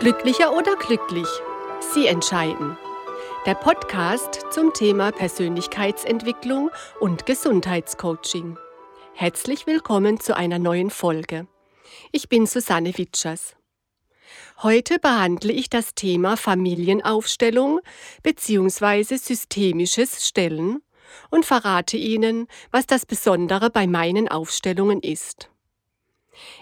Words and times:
Glücklicher 0.00 0.56
oder 0.56 0.76
glücklich? 0.76 1.28
Sie 1.92 2.06
entscheiden. 2.06 2.78
Der 3.44 3.54
Podcast 3.54 4.46
zum 4.50 4.72
Thema 4.72 5.12
Persönlichkeitsentwicklung 5.12 6.70
und 7.00 7.26
Gesundheitscoaching. 7.26 8.56
Herzlich 9.12 9.66
willkommen 9.66 10.18
zu 10.18 10.34
einer 10.34 10.58
neuen 10.58 10.88
Folge. 10.88 11.46
Ich 12.12 12.30
bin 12.30 12.46
Susanne 12.46 12.96
Witschers. 12.96 13.56
Heute 14.62 14.98
behandle 14.98 15.52
ich 15.52 15.68
das 15.68 15.94
Thema 15.94 16.38
Familienaufstellung 16.38 17.80
bzw. 18.22 19.16
systemisches 19.18 20.26
Stellen 20.26 20.80
und 21.30 21.44
verrate 21.44 21.98
Ihnen, 21.98 22.46
was 22.70 22.86
das 22.86 23.04
Besondere 23.04 23.68
bei 23.68 23.86
meinen 23.86 24.28
Aufstellungen 24.28 25.00
ist. 25.02 25.50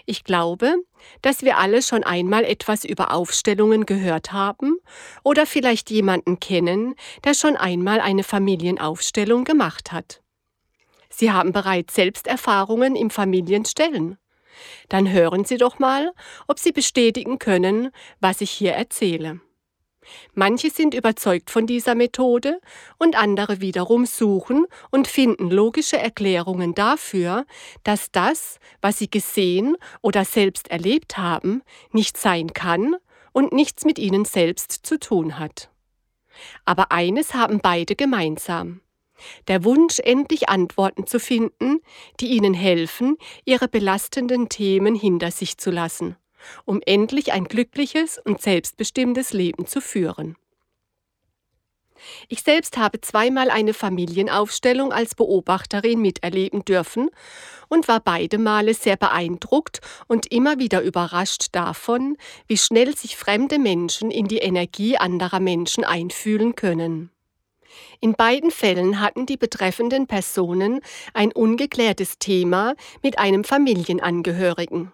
Ich 0.05 0.23
glaube, 0.23 0.75
dass 1.21 1.43
wir 1.43 1.57
alle 1.57 1.81
schon 1.81 2.03
einmal 2.03 2.43
etwas 2.43 2.85
über 2.85 3.13
Aufstellungen 3.13 3.85
gehört 3.85 4.31
haben 4.31 4.77
oder 5.23 5.45
vielleicht 5.45 5.89
jemanden 5.89 6.39
kennen, 6.39 6.95
der 7.23 7.33
schon 7.33 7.55
einmal 7.55 7.99
eine 7.99 8.23
Familienaufstellung 8.23 9.43
gemacht 9.43 9.91
hat. 9.91 10.21
Sie 11.09 11.31
haben 11.31 11.51
bereits 11.51 11.95
Selbsterfahrungen 11.95 12.95
im 12.95 13.09
Familienstellen. 13.09 14.17
Dann 14.89 15.09
hören 15.11 15.45
Sie 15.45 15.57
doch 15.57 15.79
mal, 15.79 16.11
ob 16.47 16.59
Sie 16.59 16.71
bestätigen 16.71 17.39
können, 17.39 17.91
was 18.19 18.41
ich 18.41 18.51
hier 18.51 18.73
erzähle. 18.73 19.39
Manche 20.33 20.69
sind 20.69 20.93
überzeugt 20.93 21.49
von 21.49 21.67
dieser 21.67 21.95
Methode 21.95 22.59
und 22.97 23.17
andere 23.17 23.61
wiederum 23.61 24.05
suchen 24.05 24.65
und 24.91 25.07
finden 25.07 25.49
logische 25.49 25.97
Erklärungen 25.97 26.73
dafür, 26.75 27.45
dass 27.83 28.11
das, 28.11 28.59
was 28.81 28.99
sie 28.99 29.09
gesehen 29.09 29.75
oder 30.01 30.25
selbst 30.25 30.69
erlebt 30.71 31.17
haben, 31.17 31.61
nicht 31.91 32.17
sein 32.17 32.53
kann 32.53 32.95
und 33.31 33.51
nichts 33.53 33.85
mit 33.85 33.99
ihnen 33.99 34.25
selbst 34.25 34.71
zu 34.71 34.99
tun 34.99 35.39
hat. 35.39 35.69
Aber 36.65 36.91
eines 36.91 37.33
haben 37.33 37.59
beide 37.59 37.95
gemeinsam. 37.95 38.81
Der 39.49 39.65
Wunsch, 39.65 39.99
endlich 39.99 40.47
Antworten 40.47 41.05
zu 41.05 41.19
finden, 41.19 41.81
die 42.21 42.27
ihnen 42.27 42.53
helfen, 42.53 43.17
ihre 43.43 43.67
belastenden 43.67 44.47
Themen 44.47 44.95
hinter 44.95 45.31
sich 45.31 45.57
zu 45.57 45.71
lassen 45.71 46.15
um 46.65 46.81
endlich 46.85 47.31
ein 47.33 47.45
glückliches 47.45 48.19
und 48.23 48.41
selbstbestimmtes 48.41 49.33
Leben 49.33 49.67
zu 49.67 49.81
führen. 49.81 50.35
Ich 52.27 52.41
selbst 52.41 52.77
habe 52.77 53.01
zweimal 53.01 53.49
eine 53.49 53.73
Familienaufstellung 53.73 54.91
als 54.91 55.15
Beobachterin 55.15 56.01
miterleben 56.01 56.63
dürfen 56.65 57.09
und 57.67 57.87
war 57.87 57.99
beide 57.99 58.37
Male 58.37 58.73
sehr 58.73 58.97
beeindruckt 58.97 59.81
und 60.07 60.31
immer 60.31 60.59
wieder 60.59 60.81
überrascht 60.81 61.47
davon, 61.51 62.17
wie 62.47 62.57
schnell 62.57 62.95
sich 62.95 63.15
fremde 63.15 63.59
Menschen 63.59 64.11
in 64.11 64.27
die 64.27 64.39
Energie 64.39 64.97
anderer 64.97 65.39
Menschen 65.39 65.83
einfühlen 65.83 66.55
können. 66.55 67.11
In 68.01 68.13
beiden 68.13 68.49
Fällen 68.49 68.99
hatten 68.99 69.25
die 69.25 69.37
betreffenden 69.37 70.07
Personen 70.07 70.79
ein 71.13 71.31
ungeklärtes 71.31 72.17
Thema 72.17 72.73
mit 73.03 73.19
einem 73.19 73.43
Familienangehörigen. 73.43 74.91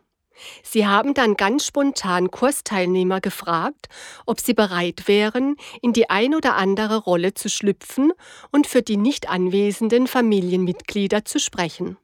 Sie 0.64 0.86
haben 0.86 1.14
dann 1.14 1.36
ganz 1.36 1.66
spontan 1.66 2.30
Kursteilnehmer 2.32 3.22
gefragt, 3.22 3.88
ob 4.26 4.40
sie 4.40 4.54
bereit 4.54 5.08
wären, 5.08 5.56
in 5.82 5.94
die 5.94 6.10
ein 6.10 6.36
oder 6.36 6.56
andere 6.56 6.98
Rolle 6.98 7.34
zu 7.34 7.50
schlüpfen 7.50 8.12
und 8.52 8.68
für 8.68 8.82
die 8.82 8.98
nicht 8.98 9.30
anwesenden 9.30 10.08
Familienmitglieder 10.08 11.26
zu 11.26 11.40
sprechen. 11.40 11.98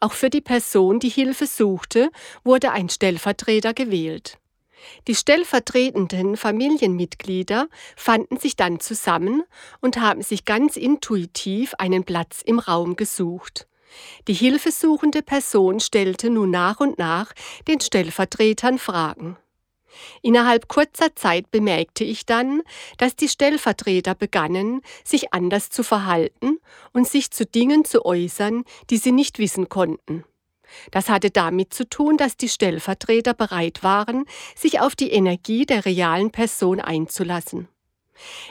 Auch 0.00 0.12
für 0.12 0.30
die 0.30 0.40
Person, 0.40 1.00
die 1.00 1.08
Hilfe 1.08 1.46
suchte, 1.46 2.10
wurde 2.42 2.70
ein 2.72 2.88
Stellvertreter 2.88 3.74
gewählt. 3.74 4.38
Die 5.08 5.14
stellvertretenden 5.14 6.36
Familienmitglieder 6.36 7.68
fanden 7.96 8.38
sich 8.38 8.56
dann 8.56 8.80
zusammen 8.80 9.42
und 9.80 9.98
haben 9.98 10.22
sich 10.22 10.44
ganz 10.44 10.76
intuitiv 10.76 11.74
einen 11.78 12.04
Platz 12.04 12.42
im 12.44 12.58
Raum 12.58 12.94
gesucht. 12.96 13.66
Die 14.28 14.34
hilfesuchende 14.34 15.22
Person 15.22 15.80
stellte 15.80 16.30
nun 16.30 16.50
nach 16.50 16.80
und 16.80 16.98
nach 16.98 17.32
den 17.68 17.80
Stellvertretern 17.80 18.78
Fragen. 18.78 19.36
Innerhalb 20.22 20.68
kurzer 20.68 21.14
Zeit 21.14 21.50
bemerkte 21.50 22.04
ich 22.04 22.26
dann, 22.26 22.62
dass 22.98 23.16
die 23.16 23.28
Stellvertreter 23.28 24.14
begannen, 24.14 24.80
sich 25.04 25.32
anders 25.32 25.70
zu 25.70 25.82
verhalten 25.82 26.58
und 26.92 27.06
sich 27.06 27.30
zu 27.30 27.46
Dingen 27.46 27.84
zu 27.84 28.04
äußern, 28.04 28.64
die 28.90 28.96
sie 28.96 29.12
nicht 29.12 29.38
wissen 29.38 29.68
konnten. 29.68 30.24
Das 30.90 31.08
hatte 31.08 31.30
damit 31.30 31.72
zu 31.72 31.88
tun, 31.88 32.16
dass 32.16 32.36
die 32.36 32.48
Stellvertreter 32.48 33.34
bereit 33.34 33.82
waren, 33.82 34.24
sich 34.56 34.80
auf 34.80 34.96
die 34.96 35.10
Energie 35.10 35.66
der 35.66 35.84
realen 35.84 36.30
Person 36.30 36.80
einzulassen. 36.80 37.68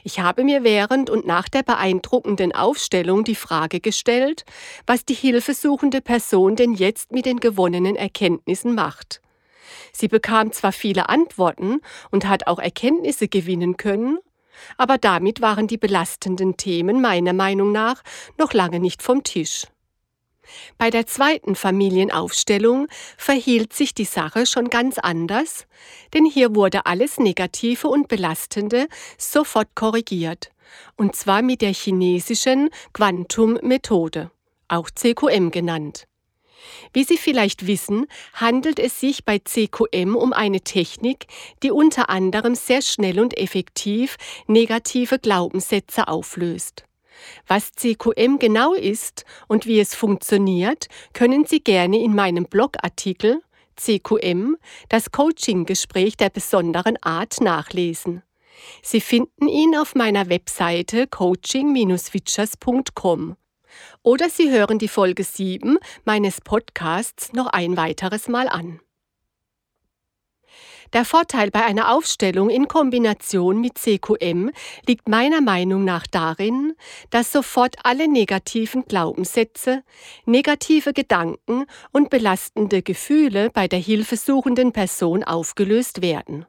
Ich 0.04 0.20
habe 0.20 0.44
mir 0.44 0.64
während 0.64 1.10
und 1.10 1.26
nach 1.26 1.50
der 1.50 1.64
beeindruckenden 1.64 2.54
Aufstellung 2.54 3.24
die 3.24 3.36
Frage 3.36 3.80
gestellt, 3.80 4.46
was 4.86 5.06
die 5.06 5.14
hilfesuchende 5.14 6.02
Person 6.02 6.56
denn 6.56 6.74
jetzt 6.74 7.12
mit 7.12 7.26
den 7.26 7.40
gewonnenen 7.40 7.96
Erkenntnissen 7.96 8.76
macht. 8.76 9.22
Sie 9.92 10.08
bekam 10.08 10.52
zwar 10.52 10.72
viele 10.72 11.10
Antworten 11.10 11.80
und 12.12 12.28
hat 12.28 12.48
auch 12.48 12.60
Erkenntnisse 12.60 13.28
gewinnen 13.28 13.78
können, 13.78 14.20
aber 14.78 14.98
damit 14.98 15.42
waren 15.42 15.68
die 15.68 15.78
belastenden 15.78 16.58
Themen 16.58 17.02
meiner 17.02 17.34
Meinung 17.34 17.72
nach 17.72 18.02
noch 18.38 18.54
lange 18.54 18.80
nicht 18.80 19.02
vom 19.02 19.24
Tisch. 19.24 19.68
Bei 20.78 20.90
der 20.90 21.06
zweiten 21.08 21.56
Familienaufstellung 21.56 22.88
verhielt 23.18 23.74
sich 23.74 23.94
die 23.94 24.06
Sache 24.06 24.46
schon 24.46 24.70
ganz 24.70 24.98
anders, 24.98 25.66
denn 26.14 26.26
hier 26.26 26.56
wurde 26.56 26.86
alles 26.86 27.18
Negative 27.18 27.88
und 27.88 28.08
Belastende 28.08 28.88
sofort 29.18 29.76
korrigiert, 29.76 30.52
und 30.96 31.16
zwar 31.16 31.42
mit 31.42 31.62
der 31.62 31.74
chinesischen 31.74 32.70
Quantum-Methode, 32.94 34.32
auch 34.68 34.90
CQM 34.90 35.52
genannt. 35.52 36.08
Wie 36.94 37.04
Sie 37.04 37.18
vielleicht 37.18 37.68
wissen, 37.68 38.06
handelt 38.34 38.80
es 38.80 39.00
sich 39.00 39.26
bei 39.26 39.40
CQM 39.40 40.16
um 40.16 40.34
eine 40.34 40.62
Technik, 40.62 41.28
die 41.62 41.72
unter 41.72 42.10
anderem 42.10 42.56
sehr 42.56 42.82
schnell 42.82 43.20
und 43.20 43.38
effektiv 43.38 44.18
negative 44.48 45.20
Glaubenssätze 45.20 46.08
auflöst. 46.08 46.86
Was 47.48 47.72
CQM 47.74 48.40
genau 48.40 48.74
ist 48.74 49.26
und 49.48 49.66
wie 49.66 49.80
es 49.80 49.96
funktioniert, 49.96 50.88
können 51.14 51.46
Sie 51.46 51.64
gerne 51.64 52.00
in 52.00 52.16
meinem 52.16 52.46
Blogartikel 52.46 53.42
CQM, 53.76 54.58
das 54.90 55.12
Coaching-Gespräch 55.12 56.18
der 56.18 56.30
besonderen 56.30 56.98
Art 57.02 57.42
nachlesen. 57.42 58.22
Sie 58.82 59.02
finden 59.02 59.48
ihn 59.48 59.76
auf 59.76 59.94
meiner 59.96 60.30
Webseite 60.30 61.08
coaching-witchers.com. 61.08 63.36
Oder 64.04 64.30
Sie 64.30 64.52
hören 64.52 64.78
die 64.78 64.88
Folge 64.88 65.24
7 65.24 65.80
meines 66.06 66.40
Podcasts 66.42 67.34
noch 67.34 67.48
ein 67.48 67.76
weiteres 67.78 68.28
Mal 68.28 68.48
an. 68.48 68.80
Der 70.94 71.06
Vorteil 71.06 71.50
bei 71.50 71.66
einer 71.66 71.92
Aufstellung 71.92 72.52
in 72.52 72.68
Kombination 72.68 73.60
mit 73.60 73.80
CQM 73.80 74.52
liegt 74.88 75.10
meiner 75.10 75.42
Meinung 75.42 75.84
nach 75.84 76.06
darin, 76.06 76.74
dass 77.10 77.32
sofort 77.32 77.78
alle 77.84 78.08
negativen 78.08 78.86
Glaubenssätze, 78.86 79.84
negative 80.26 80.94
Gedanken 80.94 81.66
und 81.92 82.12
belastende 82.12 82.84
Gefühle 82.84 83.50
bei 83.50 83.68
der 83.68 83.80
hilfesuchenden 83.80 84.72
Person 84.72 85.24
aufgelöst 85.24 86.04
werden. 86.04 86.46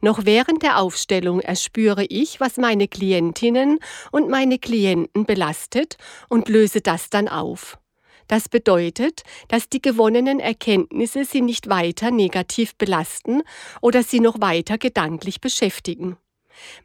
Noch 0.00 0.24
während 0.24 0.62
der 0.62 0.78
Aufstellung 0.78 1.40
erspüre 1.40 2.04
ich, 2.04 2.38
was 2.38 2.58
meine 2.58 2.86
Klientinnen 2.86 3.80
und 4.12 4.28
meine 4.28 4.60
Klienten 4.60 5.26
belastet 5.26 5.96
und 6.28 6.48
löse 6.48 6.82
das 6.82 7.10
dann 7.10 7.26
auf. 7.26 7.78
Das 8.28 8.48
bedeutet, 8.48 9.22
dass 9.48 9.68
die 9.68 9.80
gewonnenen 9.80 10.40
Erkenntnisse 10.40 11.24
sie 11.24 11.42
nicht 11.42 11.68
weiter 11.68 12.10
negativ 12.10 12.74
belasten 12.76 13.42
oder 13.80 14.02
sie 14.02 14.20
noch 14.20 14.40
weiter 14.40 14.78
gedanklich 14.78 15.40
beschäftigen. 15.40 16.16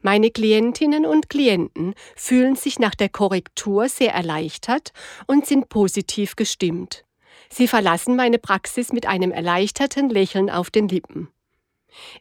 Meine 0.02 0.30
Klientinnen 0.30 1.06
und 1.06 1.30
Klienten 1.30 1.94
fühlen 2.14 2.56
sich 2.56 2.78
nach 2.78 2.94
der 2.94 3.08
Korrektur 3.08 3.88
sehr 3.88 4.12
erleichtert 4.12 4.92
und 5.26 5.46
sind 5.46 5.68
positiv 5.68 6.36
gestimmt. 6.36 7.04
Sie 7.48 7.68
verlassen 7.68 8.16
meine 8.16 8.38
Praxis 8.38 8.92
mit 8.92 9.06
einem 9.06 9.30
erleichterten 9.30 10.08
Lächeln 10.10 10.50
auf 10.50 10.70
den 10.70 10.88
Lippen. 10.88 11.28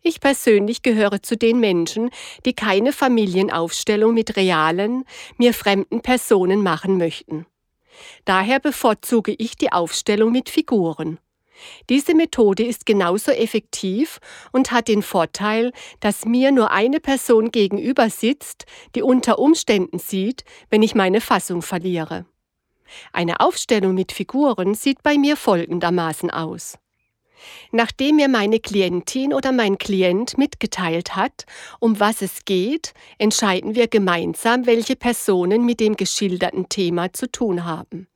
Ich 0.01 0.19
persönlich 0.19 0.81
gehöre 0.81 1.21
zu 1.21 1.38
den 1.38 1.59
Menschen, 1.59 2.09
die 2.45 2.53
keine 2.53 2.91
Familienaufstellung 2.91 4.13
mit 4.13 4.35
realen, 4.35 5.06
mir 5.38 5.53
fremden 5.53 6.01
Personen 6.01 6.62
machen 6.62 6.97
möchten. 6.97 7.45
Daher 8.25 8.59
bevorzuge 8.59 9.35
ich 9.38 9.55
die 9.55 9.71
Aufstellung 9.71 10.31
mit 10.31 10.49
Figuren. 10.49 11.19
Diese 11.89 12.15
Methode 12.15 12.63
ist 12.63 12.85
genauso 12.85 13.31
effektiv 13.31 14.19
und 14.51 14.71
hat 14.71 14.88
den 14.88 15.01
Vorteil, 15.01 15.71
dass 15.99 16.25
mir 16.25 16.51
nur 16.51 16.71
eine 16.71 16.99
Person 16.99 17.51
gegenüber 17.51 18.09
sitzt, 18.09 18.65
die 18.95 19.03
unter 19.03 19.39
Umständen 19.39 19.99
sieht, 19.99 20.43
wenn 20.69 20.81
ich 20.81 20.95
meine 20.95 21.21
Fassung 21.21 21.61
verliere. 21.61 22.25
Eine 23.13 23.39
Aufstellung 23.39 23.93
mit 23.93 24.11
Figuren 24.11 24.73
sieht 24.73 25.01
bei 25.03 25.17
mir 25.17 25.38
folgendermaßen 25.38 26.29
aus. 26.29 26.77
Nachdem 27.71 28.17
mir 28.17 28.27
meine 28.27 28.59
Klientin 28.59 29.33
oder 29.33 29.51
mein 29.51 29.77
Klient 29.77 30.38
mitgeteilt 30.38 31.15
hat, 31.15 31.45
um 31.79 31.99
was 31.99 32.21
es 32.21 32.45
geht, 32.45 32.93
entscheiden 33.17 33.75
wir 33.75 33.88
gemeinsam, 33.88 34.65
welche 34.65 34.95
Personen 34.95 35.65
mit 35.65 35.79
dem 35.79 35.95
geschilderten 35.95 36.69
Thema 36.69 37.13
zu 37.13 37.31
tun 37.31 37.65
haben. 37.65 38.07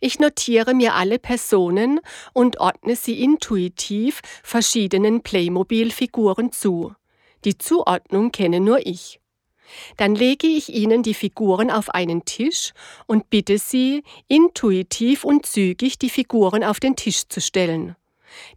Ich 0.00 0.18
notiere 0.18 0.74
mir 0.74 0.94
alle 0.94 1.18
Personen 1.18 2.00
und 2.32 2.60
ordne 2.60 2.96
sie 2.96 3.22
intuitiv 3.22 4.20
verschiedenen 4.42 5.22
Playmobil-Figuren 5.22 6.52
zu. 6.52 6.94
Die 7.44 7.58
Zuordnung 7.58 8.32
kenne 8.32 8.60
nur 8.60 8.86
ich. 8.86 9.20
Dann 9.96 10.14
lege 10.14 10.46
ich 10.46 10.72
ihnen 10.72 11.02
die 11.02 11.14
Figuren 11.14 11.70
auf 11.70 11.90
einen 11.90 12.24
Tisch 12.24 12.72
und 13.06 13.30
bitte 13.30 13.58
sie, 13.58 14.04
intuitiv 14.28 15.24
und 15.24 15.44
zügig 15.44 15.98
die 15.98 16.10
Figuren 16.10 16.62
auf 16.62 16.80
den 16.80 16.96
Tisch 16.96 17.28
zu 17.28 17.40
stellen. 17.40 17.96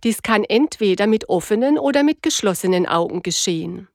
Dies 0.03 0.21
kann 0.21 0.43
entweder 0.43 1.07
mit 1.07 1.29
offenen 1.29 1.77
oder 1.77 2.03
mit 2.03 2.21
geschlossenen 2.23 2.85
Augen 2.85 3.21
geschehen. 3.23 3.87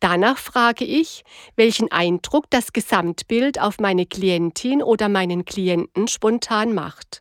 Danach 0.00 0.38
frage 0.38 0.84
ich, 0.84 1.24
welchen 1.56 1.90
Eindruck 1.90 2.50
das 2.50 2.72
Gesamtbild 2.72 3.60
auf 3.60 3.78
meine 3.78 4.06
Klientin 4.06 4.82
oder 4.82 5.08
meinen 5.08 5.44
Klienten 5.44 6.08
spontan 6.08 6.74
macht. 6.74 7.20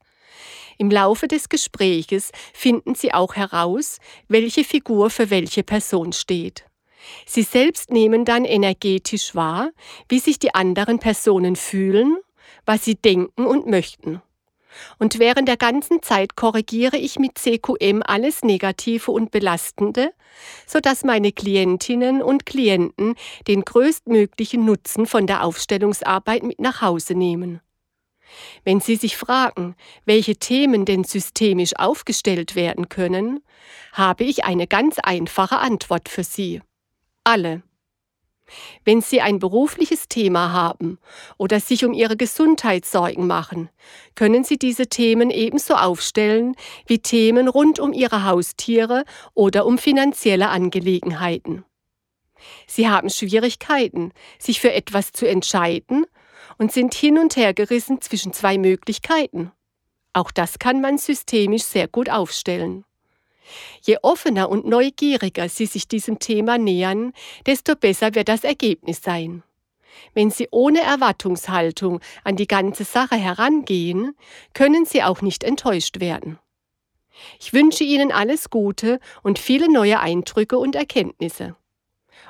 Im 0.78 0.90
Laufe 0.90 1.28
des 1.28 1.50
Gespräches 1.50 2.32
finden 2.54 2.96
Sie 2.96 3.14
auch 3.14 3.36
heraus, 3.36 4.00
welche 4.28 4.64
Figur 4.64 5.10
für 5.10 5.30
welche 5.30 5.64
Person 5.64 6.12
steht. 6.14 6.66
Sie 7.26 7.44
selbst 7.44 7.92
nehmen 7.92 8.26
dann 8.26 8.46
energetisch 8.46 9.36
wahr, 9.36 9.72
wie 10.10 10.20
sich 10.20 10.40
die 10.40 10.56
anderen 10.56 11.00
Personen 11.00 11.56
fühlen, 11.56 12.18
was 12.66 12.86
sie 12.86 12.96
denken 12.96 13.46
und 13.46 13.68
möchten. 13.68 14.22
Und 15.00 15.20
während 15.20 15.48
der 15.48 15.58
ganzen 15.58 16.02
Zeit 16.02 16.36
korrigiere 16.36 16.98
ich 16.98 17.20
mit 17.20 17.38
CQM 17.38 18.02
alles 18.06 18.44
Negative 18.44 19.12
und 19.12 19.32
Belastende, 19.32 20.14
sodass 20.66 21.04
meine 21.04 21.32
Klientinnen 21.32 22.22
und 22.22 22.46
Klienten 22.46 23.16
den 23.48 23.64
größtmöglichen 23.64 24.66
Nutzen 24.66 25.06
von 25.06 25.28
der 25.28 25.44
Aufstellungsarbeit 25.44 26.44
mit 26.44 26.60
nach 26.60 26.82
Hause 26.82 27.16
nehmen. 27.16 27.62
Wenn 28.64 28.80
Sie 28.80 28.96
sich 28.96 29.18
fragen, 29.18 29.76
welche 30.06 30.36
Themen 30.36 30.86
denn 30.86 31.04
systemisch 31.04 31.76
aufgestellt 31.78 32.56
werden 32.56 32.90
können, 32.90 33.44
habe 33.92 34.24
ich 34.24 34.44
eine 34.44 34.68
ganz 34.68 35.00
einfache 35.00 35.60
Antwort 35.60 36.10
für 36.10 36.24
Sie. 36.24 36.62
Alle. 37.24 37.64
Wenn 38.84 39.02
Sie 39.02 39.22
ein 39.22 39.40
berufliches 39.40 40.08
Thema 40.08 40.52
haben 40.52 41.00
oder 41.38 41.60
sich 41.60 41.86
um 41.86 41.94
Ihre 41.94 42.18
Gesundheit 42.18 42.86
Sorgen 42.86 43.28
machen, 43.28 43.70
können 44.16 44.44
Sie 44.44 44.58
diese 44.58 44.88
Themen 44.88 45.30
ebenso 45.30 45.76
aufstellen 45.76 46.56
wie 46.86 47.00
Themen 47.00 47.48
rund 47.48 47.80
um 47.80 47.94
Ihre 47.94 48.26
Haustiere 48.26 49.06
oder 49.34 49.66
um 49.66 49.78
finanzielle 49.78 50.50
Angelegenheiten. 50.50 51.66
Sie 52.68 52.90
haben 52.90 53.10
Schwierigkeiten, 53.10 54.12
sich 54.40 54.60
für 54.60 54.74
etwas 54.74 55.12
zu 55.14 55.28
entscheiden 55.28 56.06
und 56.58 56.72
sind 56.72 56.94
hin 56.94 57.18
und 57.18 57.36
her 57.36 57.54
gerissen 57.54 58.02
zwischen 58.02 58.34
zwei 58.34 58.58
Möglichkeiten. 58.58 59.52
Auch 60.14 60.32
das 60.32 60.60
kann 60.60 60.82
man 60.82 60.98
systemisch 60.98 61.64
sehr 61.64 61.88
gut 61.88 62.10
aufstellen. 62.10 62.86
Je 63.82 63.98
offener 64.02 64.50
und 64.50 64.66
neugieriger 64.66 65.50
Sie 65.50 65.66
sich 65.66 65.88
diesem 65.88 66.20
Thema 66.20 66.58
nähern, 66.58 67.14
desto 67.46 67.76
besser 67.76 68.16
wird 68.16 68.30
das 68.30 68.44
Ergebnis 68.44 69.02
sein. 69.02 69.44
Wenn 70.14 70.32
Sie 70.32 70.48
ohne 70.52 70.82
Erwartungshaltung 70.82 72.00
an 72.24 72.36
die 72.36 72.48
ganze 72.48 72.84
Sache 72.84 73.16
herangehen, 73.16 74.16
können 74.54 74.86
Sie 74.86 75.04
auch 75.04 75.22
nicht 75.22 75.44
enttäuscht 75.44 76.00
werden. 76.00 76.40
Ich 77.40 77.54
wünsche 77.54 77.84
Ihnen 77.84 78.12
alles 78.12 78.50
Gute 78.50 79.00
und 79.22 79.40
viele 79.40 79.72
neue 79.72 80.00
Eindrücke 80.00 80.58
und 80.58 80.76
Erkenntnisse. 80.76 81.56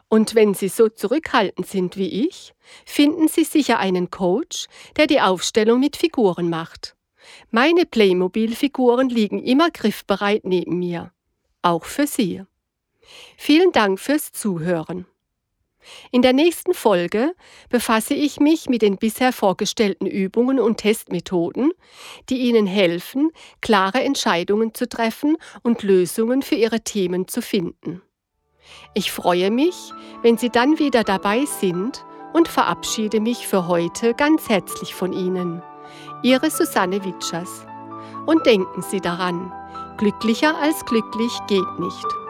Und 0.09 0.35
wenn 0.35 0.53
Sie 0.53 0.67
so 0.67 0.89
zurückhaltend 0.89 1.67
sind 1.67 1.97
wie 1.97 2.27
ich, 2.27 2.53
finden 2.85 3.27
Sie 3.27 3.43
sicher 3.43 3.79
einen 3.79 4.11
Coach, 4.11 4.67
der 4.95 5.07
die 5.07 5.21
Aufstellung 5.21 5.79
mit 5.79 5.95
Figuren 5.97 6.49
macht. 6.49 6.95
Meine 7.51 7.85
Playmobil-Figuren 7.85 9.09
liegen 9.09 9.43
immer 9.43 9.69
griffbereit 9.71 10.45
neben 10.45 10.79
mir. 10.79 11.11
Auch 11.61 11.85
für 11.85 12.07
Sie. 12.07 12.43
Vielen 13.37 13.71
Dank 13.71 13.99
fürs 13.99 14.31
Zuhören. 14.31 15.05
In 16.11 16.21
der 16.21 16.33
nächsten 16.33 16.73
Folge 16.73 17.35
befasse 17.69 18.13
ich 18.13 18.39
mich 18.39 18.69
mit 18.69 18.81
den 18.81 18.97
bisher 18.97 19.33
vorgestellten 19.33 20.05
Übungen 20.05 20.59
und 20.59 20.77
Testmethoden, 20.77 21.71
die 22.29 22.37
Ihnen 22.37 22.67
helfen, 22.67 23.31
klare 23.61 24.01
Entscheidungen 24.01 24.73
zu 24.73 24.87
treffen 24.87 25.37
und 25.61 25.83
Lösungen 25.83 26.41
für 26.41 26.55
Ihre 26.55 26.81
Themen 26.81 27.27
zu 27.27 27.41
finden. 27.41 28.01
Ich 28.93 29.11
freue 29.11 29.51
mich, 29.51 29.75
wenn 30.21 30.37
Sie 30.37 30.49
dann 30.49 30.79
wieder 30.79 31.03
dabei 31.03 31.45
sind 31.45 32.05
und 32.33 32.47
verabschiede 32.47 33.19
mich 33.19 33.47
für 33.47 33.67
heute 33.67 34.13
ganz 34.13 34.49
herzlich 34.49 34.93
von 34.93 35.13
Ihnen. 35.13 35.61
Ihre 36.21 36.49
Susanne 36.49 37.03
Witschers. 37.03 37.65
Und 38.25 38.45
denken 38.45 38.81
Sie 38.81 39.01
daran, 39.01 39.51
glücklicher 39.97 40.55
als 40.61 40.85
glücklich 40.85 41.31
geht 41.47 41.79
nicht. 41.79 42.22